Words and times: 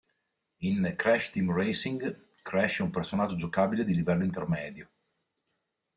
In 0.61 0.95
"Crash 0.97 1.29
Team 1.31 1.51
Racing" 1.51 2.01
Crash 2.43 2.79
è 2.79 2.81
un 2.81 2.89
personaggio 2.89 3.35
giocabile 3.35 3.85
di 3.85 3.93
livello 3.93 4.23
intermedio. 4.23 4.89